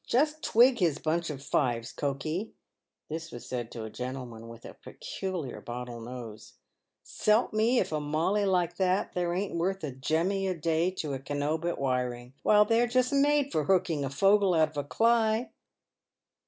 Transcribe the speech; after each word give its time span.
Just 0.07 0.41
twig 0.41 0.79
his 0.79 0.97
bunch 0.97 1.29
of 1.29 1.43
fives, 1.43 1.93
Conkey" 1.93 2.53
(this 3.07 3.31
was 3.31 3.45
said 3.47 3.69
to 3.69 3.83
a 3.83 3.91
gentleman 3.91 4.47
with 4.47 4.65
a 4.65 4.73
peculiar 4.73 5.61
bottle 5.61 6.01
nose)." 6.01 6.55
S'elp 7.05 7.53
me! 7.53 7.77
if 7.77 7.91
a 7.91 7.99
mauley 8.01 8.43
like 8.43 8.77
that 8.77 9.13
there 9.13 9.31
ain't 9.35 9.53
worth 9.59 9.83
a 9.83 9.91
jemmy 9.91 10.47
a 10.47 10.55
day 10.57 10.89
to 10.89 11.13
a 11.13 11.19
kenobe 11.19 11.65
at 11.67 11.77
wiring. 11.77 12.33
Why, 12.41 12.63
they're 12.63 12.87
just 12.87 13.13
made 13.13 13.51
for 13.51 13.65
hooking 13.65 14.03
a 14.03 14.09
fogle 14.09 14.55
out 14.55 14.69
of 14.69 14.77
a 14.77 14.83
clye." 14.83 15.51